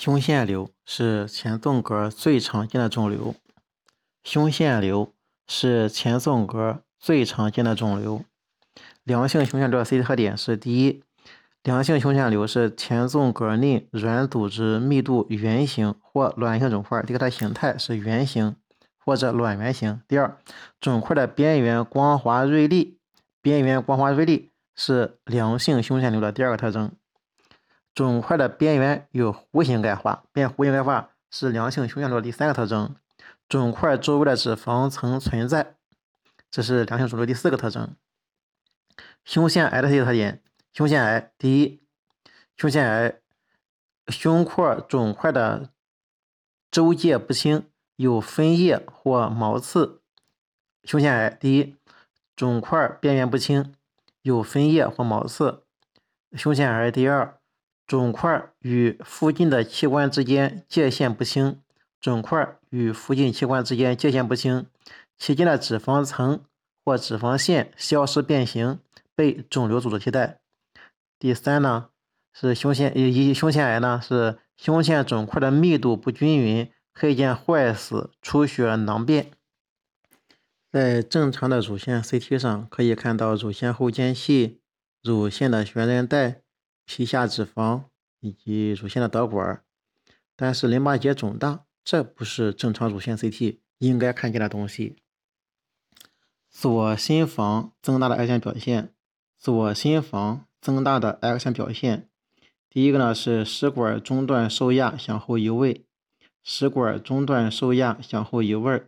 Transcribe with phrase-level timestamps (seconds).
[0.00, 3.34] 胸腺瘤是前纵隔最常见的肿瘤。
[4.24, 5.12] 胸腺瘤
[5.46, 8.24] 是前纵隔最常见的肿瘤。
[9.04, 11.02] 良性胸腺瘤的 C 特点是：第一，
[11.62, 18.56] 良性胸腺瘤是前纵隔内软组织密度圆形或卵形肿块，这个它形态是圆形
[19.04, 20.00] 或者卵圆形。
[20.08, 20.38] 第二，
[20.80, 22.96] 肿块的边缘光滑锐利，
[23.42, 26.90] 边缘光滑锐利是良性胸腺瘤的第二个特征。
[27.94, 32.94] 肿块的边缘有弧形钙化，变弧形钙化是良性胸腺瘤的第三个特征。
[33.48, 35.74] 肿块周围的脂肪层存在，
[36.50, 37.96] 这是良性肿瘤第四个特征。
[39.24, 40.40] 胸腺癌的一些特点：
[40.72, 41.82] 胸腺癌，第一，
[42.56, 43.20] 胸腺癌
[44.06, 45.70] 胸廓肿块的
[46.70, 50.00] 周界不清，有分叶或毛刺。
[50.84, 51.76] 胸腺癌，第一，
[52.36, 53.74] 肿块边缘不清，
[54.22, 55.64] 有分叶或毛刺。
[56.34, 57.39] 胸腺癌，第二。
[57.90, 61.60] 肿块与附近的器官之间界限不清，
[62.00, 64.66] 肿块与附近器官之间界限不清，
[65.18, 66.44] 期间的脂肪层
[66.84, 68.78] 或脂肪腺消失变形，
[69.16, 70.38] 被肿瘤组织替代。
[71.18, 71.88] 第三呢
[72.32, 79.32] 是胸腺以胸腺癌呢是胸腺肿块的密度不均匀，可见坏死、出血、囊变。
[80.70, 84.60] 在正常的乳腺 CT 上可以看到乳腺后间隙、
[85.02, 86.42] 乳腺的悬韧带。
[86.92, 87.84] 皮下脂肪
[88.20, 89.62] 以及乳腺的导管，
[90.36, 94.96] 但是淋巴结肿大，这不是正常乳腺 CT 应该看见的东西。
[96.48, 98.94] 左心房增大的 X 线表现，
[99.38, 102.08] 左心房增大的 X 线表现，
[102.68, 105.86] 第一个呢是食管中段受压向后移位，
[106.42, 108.84] 食管中段受压向后移位。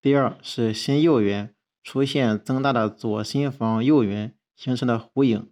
[0.00, 5.50] 第二是心右缘出现增大的左心房右缘形成的弧影，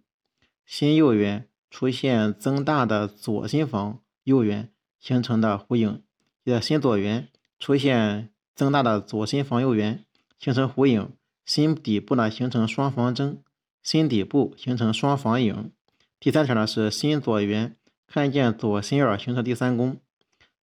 [0.65, 1.49] 心右缘。
[1.69, 6.01] 出现增大的左心房右缘形成的弧影，
[6.45, 7.27] 在心左缘
[7.59, 10.05] 出现增大的左心房右缘
[10.39, 11.09] 形成弧影，
[11.45, 13.41] 心底部呢形成双房征，
[13.83, 15.71] 心底部形成双房影。
[16.19, 17.75] 第三条呢是心左缘
[18.07, 19.97] 看见左心耳形成第三宫，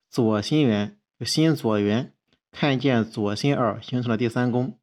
[0.09, 2.13] 左心缘心左缘
[2.51, 4.77] 看见左心耳形成了第三宫。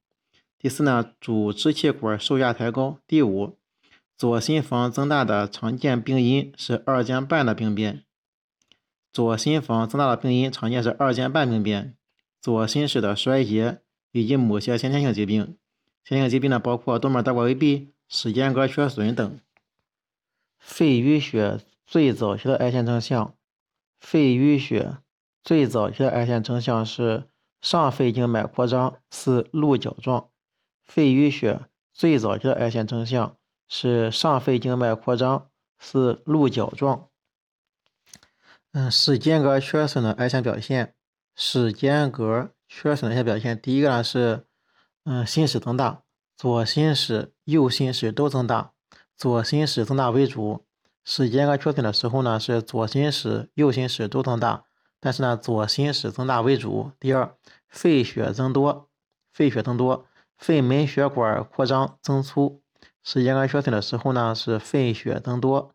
[0.59, 2.99] 第四呢主支气管受压抬高。
[3.07, 3.58] 第五。
[4.19, 8.03] 左心房增大的常见病因是二尖瓣的病变。
[9.13, 11.97] 左心房增大的病因常见是二尖瓣病变、
[12.41, 13.79] 左心室的衰竭
[14.11, 15.57] 以及某些先天性疾病。
[16.03, 19.39] 先天性疾病呢，包括动脉导管未闭、室间隔缺损等。
[20.59, 23.35] 肺淤血最早期的 X 线成像，
[24.01, 24.97] 肺淤血
[25.45, 27.29] 最早期的 X 线成像是
[27.61, 30.29] 上肺静脉扩张，似鹿角状。
[30.85, 31.61] 肺淤血
[31.93, 33.37] 最早期的 X 线成像。
[33.69, 37.09] 是上肺静脉扩张，是鹿角状。
[38.73, 40.95] 嗯，室间隔缺损的 X 线表现，
[41.35, 44.47] 室间隔缺损的一些表现，第一个呢是，
[45.05, 46.03] 嗯，心室增大，
[46.37, 48.73] 左心室、右心室都增大，
[49.17, 50.65] 左心室增大为主。
[51.05, 54.65] 室间隔缺损的时候呢，是左心室、右心室都增大，
[55.01, 56.93] 但是呢，左心室增大为主。
[57.01, 57.35] 第二，
[57.69, 58.91] 肺血增多，
[59.33, 60.07] 肺血增多，
[60.37, 62.63] 肺门血管扩张增粗。
[63.11, 65.73] 室间隔缺损的时候呢，是肺血增多，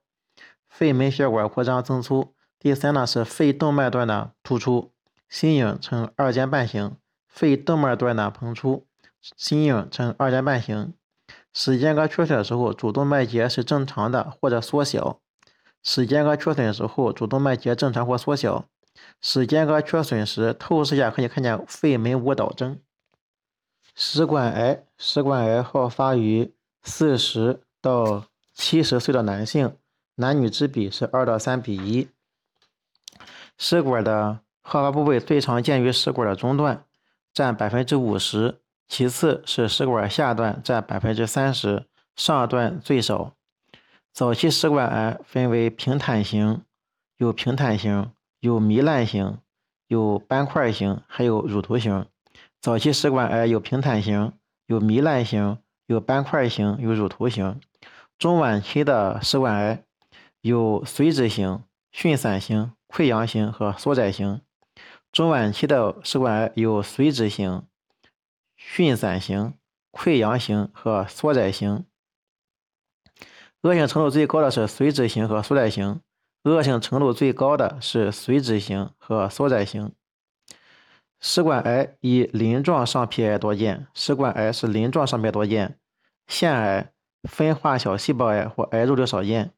[0.69, 2.35] 肺门血管扩张增粗。
[2.59, 4.91] 第三呢是肺动脉段呢突出，
[5.27, 6.95] 心影呈二尖瓣形，
[7.27, 8.85] 肺动脉段呢膨出，
[9.35, 10.93] 心影呈二尖瓣形。
[11.51, 15.19] 使间隔缺损的时候，主动脉结是正常的或者缩小。
[15.81, 18.65] 使间隔缺损的时候，主动脉结正常或缩小。
[19.21, 22.79] 使间隔缺损时，透视下可以看见肺门舞蹈征。
[23.95, 26.53] 食管癌，食管癌好发于。
[26.83, 29.75] 四十到七十岁的男性，
[30.15, 32.09] 男女之比是二到三比一。
[33.57, 36.85] 食管的好发部位最常见于食管的中段，
[37.33, 41.85] 占百分之五十，其次是食管下段占百分之三十，
[42.15, 43.33] 上段最少。
[44.11, 46.61] 早期食管癌分为平坦型，
[47.17, 48.11] 有平坦型，
[48.41, 49.39] 有糜烂型，
[49.87, 52.05] 有斑块型，还有乳头型。
[52.61, 54.33] 早期食管癌有平坦型，
[54.67, 55.57] 有糜烂型。
[55.93, 57.61] 有斑块型，有乳头型。
[58.17, 59.83] 中晚期的食管癌
[60.41, 61.63] 有髓质型、
[61.93, 64.41] 巽散型、溃疡型和缩窄型。
[65.11, 67.63] 中晚期的食管癌有髓质型、
[68.57, 69.53] 巽散型、
[69.91, 71.85] 溃疡型和缩窄型。
[73.61, 76.01] 恶性程度最高的是髓质型和缩窄型。
[76.43, 79.93] 恶性程度最高的是髓质型和缩窄型。
[81.21, 85.79] 食管癌以鳞状上皮癌多见，食管癌是鳞状上皮多见，
[86.27, 86.91] 腺癌、
[87.23, 89.51] 分化小细胞癌或癌肉瘤少见。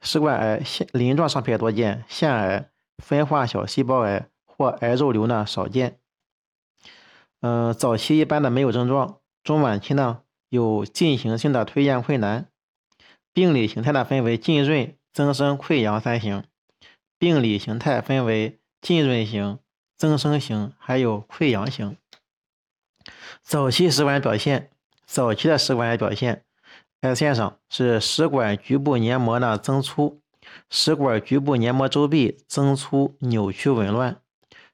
[0.00, 5.98] 食管癌腺鳞状上皮多见，腺癌、分化小细胞癌或癌肉瘤呢少见。
[7.40, 12.48] 嗯，早期一般的没有症状，中晚期呢有进行性的推荐困难。
[13.32, 16.44] 病理形态呢分为浸润、增生、溃疡三型。
[17.18, 19.58] 病理形态分为浸润型、
[19.96, 21.96] 增生型，还有溃疡型。
[23.42, 24.70] 早期食管表现，
[25.06, 26.44] 早期的食管癌表现
[27.00, 30.20] ，X 线上是食管局部黏膜呢增粗，
[30.70, 34.16] 食管局部黏膜周壁增粗、扭曲、紊乱。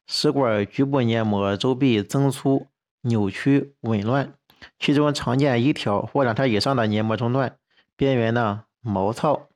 [0.06, 2.67] 食管局部黏膜周壁增粗、
[3.03, 4.32] 扭曲、紊乱，
[4.79, 7.56] 其中常见一条或两条以上的黏膜中断，
[7.97, 9.49] 边缘呢毛糙，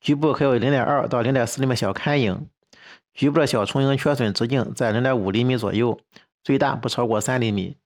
[0.00, 2.48] 局部可有零点二到零点四厘米小龛影，
[3.12, 6.00] 局部的小充盈缺损直径在零点五厘米左右，
[6.42, 7.76] 最大不超过三厘米。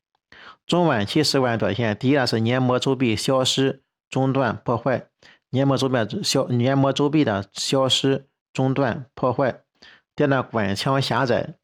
[0.66, 5.06] 中晚期食管表现，第一呢是黏膜周壁消失、中断、破坏，
[5.50, 9.60] 黏膜周边消黏膜周壁的消失、中断、破坏。
[10.14, 11.54] 第二呢管腔狭窄。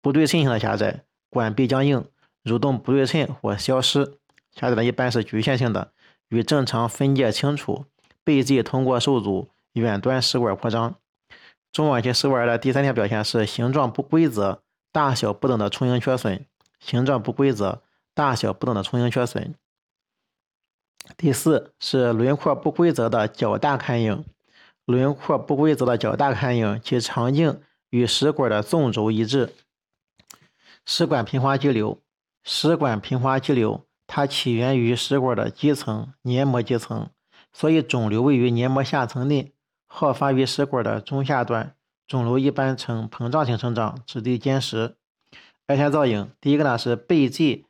[0.00, 2.04] 不对称性的狭窄，管壁僵硬，
[2.44, 4.14] 蠕动不对称或消失。
[4.52, 5.90] 狭窄的一般是局限性的，
[6.28, 7.84] 与正常分界清楚。
[8.22, 10.94] 背迹通过受阻，远端食管扩张。
[11.72, 14.62] 中晚期食管的第三条表现是形状不规则、
[14.92, 16.46] 大小不等的充盈缺损。
[16.78, 17.82] 形状不规则、
[18.18, 19.54] 大小不等的充盈缺损。
[21.16, 24.24] 第四是轮廓不规则的较大龛影。
[24.84, 27.60] 轮廓不规则的较大龛影，其长径
[27.90, 29.54] 与食管的纵轴一致。
[30.84, 32.02] 食管平滑肌瘤，
[32.42, 37.10] 食管平滑肌瘤，它起源于食管的基层黏膜基层，
[37.52, 39.52] 所以肿瘤位于黏膜下层内，
[39.86, 41.76] 好发于食管的中下段。
[42.08, 44.96] 肿瘤一般呈膨胀性生长，质地坚实。
[45.68, 47.66] X 线造影，第一个呢是背剂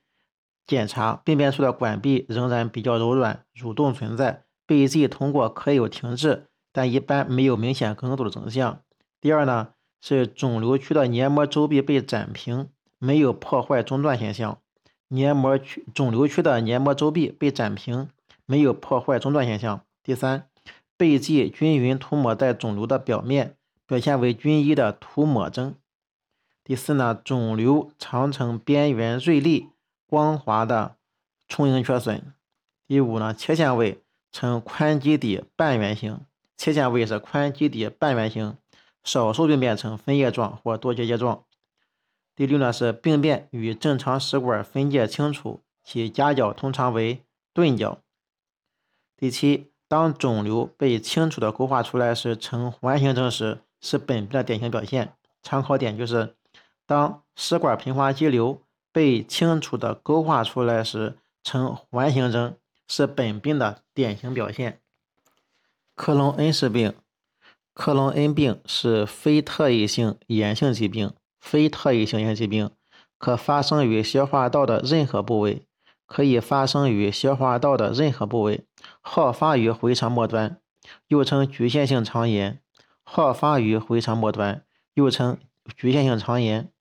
[0.69, 8.83] 检查，病变处的管壁仍然比较柔软，蠕动存在，背迹通过可有停滞，但一般没有明显梗阻的征象。
[9.21, 9.71] 第二呢
[10.01, 12.69] 是肿瘤区的黏膜周壁被展平。
[13.01, 14.59] 没有破坏中断现象，
[15.07, 18.09] 黏膜区肿瘤区的黏膜周壁被展平，
[18.45, 19.83] 没有破坏中断现象。
[20.03, 20.49] 第三，
[20.97, 23.55] 背迹均匀涂抹在肿瘤的表面，
[23.87, 25.77] 表现为均一的涂抹征。
[26.65, 29.69] 第四呢，肿瘤长呈边缘锐利、
[30.09, 30.97] 光滑的
[31.47, 32.33] 充盈缺损。
[32.87, 34.03] 第五呢，切线位
[34.33, 36.21] 呈宽基底半圆形，
[36.57, 38.57] 切线位是宽基底半圆形，
[39.05, 41.45] 少数病变呈分叶状或多结节状。
[42.35, 47.23] 第六呢是病变与正常食管分界清楚，其夹角通常为
[47.53, 47.99] 钝角。
[49.15, 55.13] 第七，当肿瘤被清楚的勾画出来时呈环形征时，是本病的典型表现。
[55.43, 56.35] 参考点就是，
[56.87, 58.63] 当食管平滑肌瘤
[58.99, 62.57] 被清楚的勾画出来时呈环形征，
[62.89, 64.81] 是本病的典型表现。
[65.95, 66.93] 克隆恩氏病，
[67.73, 71.13] 克隆恩病是非特异性炎性疾病。
[71.39, 72.73] 非特异性炎疾病
[73.19, 75.63] 可发生于消化道的任何部位，
[76.05, 78.65] 可以发生于消化道的任何部位，
[79.01, 80.61] 好发于回肠末端，
[81.07, 82.61] 又称局限性肠炎。
[83.05, 84.65] 好发于回肠末端，
[84.95, 85.39] 又称
[85.77, 86.73] 局限性肠炎。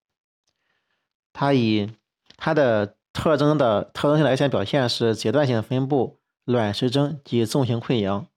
[1.31, 1.91] 它以
[2.37, 8.27] 它的特征的特征性的癌线表现是阶段性分布、卵石征及纵型溃疡。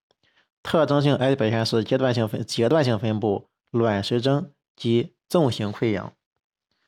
[0.63, 6.13] 特征性癌表现是阶段性分阶段性分布、卵石征及纵型溃疡，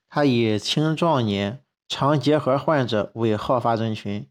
[0.09, 4.27] 它以青壮年肠结核患者为好发人群。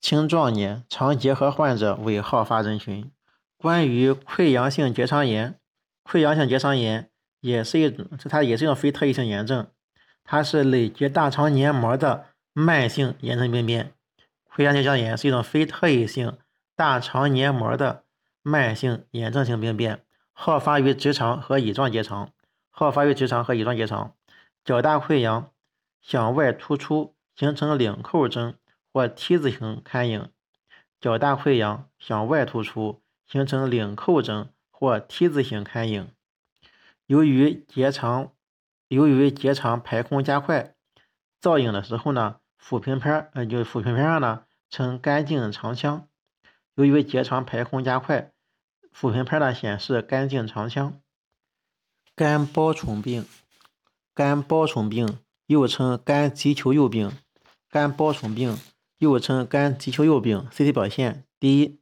[0.00, 3.10] 青壮年肠结核患者为好发人群。
[3.56, 5.54] 关于溃疡性结肠炎，
[6.04, 7.08] 溃疡性结肠炎
[7.40, 9.68] 也是一种，它也是一种非特异性炎症，
[10.24, 13.94] 它是累积大肠黏膜的慢性炎症病变。
[14.50, 16.38] 溃疡性结肠炎是一种非特异性
[16.76, 18.04] 大肠黏膜的
[18.42, 22.32] 慢性炎症性病变，好发于直肠和乙状结肠。
[22.74, 24.16] 好发于直肠和乙状结肠，
[24.64, 25.50] 较大溃疡
[26.00, 28.54] 向外突出，形成领扣征
[28.90, 30.30] 或 T 字形龛影。
[30.98, 36.12] 较大溃疡向外突出，形成领扣征或 T 字形龛影。
[37.06, 38.32] 由于结肠
[38.88, 40.74] 由于结肠排空加快，
[41.38, 46.06] 造影的时候呢，腹平片呃就是腹平片上呢呈干净长腔。
[46.76, 48.32] 由于结肠排空加快，
[48.92, 51.00] 腹平片呢显示干净长腔。
[52.14, 53.26] 肝包虫病，
[54.14, 57.10] 肝包虫病又称肝棘球幼病，
[57.68, 58.56] 肝包虫病
[58.98, 60.46] 又称肝棘球幼病。
[60.52, 61.80] CT 表现：第一，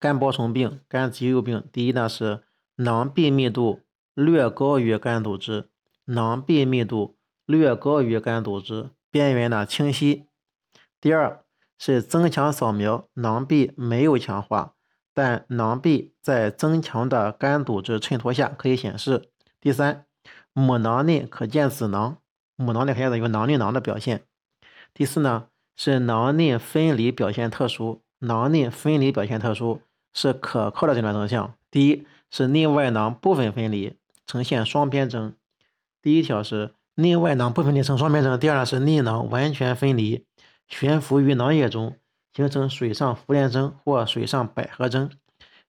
[0.00, 2.42] 肝包虫病、肝棘球幼病，第一呢是
[2.74, 3.82] 囊壁密度
[4.14, 5.70] 略高于肝组织，
[6.06, 10.26] 囊壁密度略高于肝组织，边缘呢清晰。
[11.00, 11.44] 第二
[11.78, 14.74] 是增强扫描，囊壁没有强化，
[15.14, 19.30] 但囊壁在增强的肝组织衬托下可以显示。
[19.60, 20.06] 第三，
[20.52, 22.18] 母囊内可见子囊，
[22.56, 24.24] 母囊内可见有囊内囊的表现。
[24.92, 31.54] 第四呢是囊内分离表现特殊，囊内分离表现特殊是可靠的诊断征象。
[31.70, 33.96] 第一是内外囊部分分离，
[34.26, 35.34] 呈现双边征。
[36.02, 38.36] 第一条是内外囊部分分离呈双面征。
[38.40, 40.26] 第二呢是内囊完全分离，
[40.66, 41.96] 悬浮于囊液中，
[42.32, 45.08] 形成水上浮莲征或水上百合征。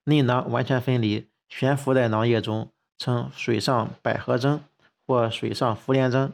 [0.02, 4.60] 内囊完全分离，悬浮在囊液中，称水上百合征
[5.06, 6.32] 或水上浮莲征。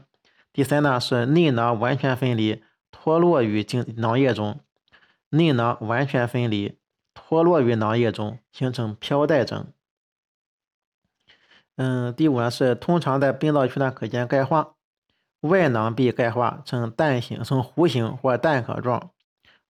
[0.50, 4.58] 第三呢是内囊完全分离，脱落于经囊液中。
[5.28, 6.78] 内囊完全分离，
[7.12, 9.66] 脱落于囊液中，形成飘带征。
[11.76, 14.75] 嗯，第五呢是通常在病灶区呢可见钙化，
[15.48, 19.10] 外囊壁钙化呈蛋形、呈弧形或蛋壳状。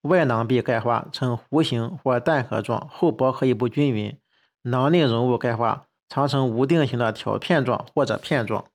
[0.03, 4.17] 外囊壁钙化呈弧形或蛋壳状，厚薄可以不均匀。
[4.63, 8.67] 囊内容物钙化常呈无定型的条片状或者片状。